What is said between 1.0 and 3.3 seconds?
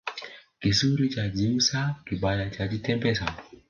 chajiuza kibaya chajitembeza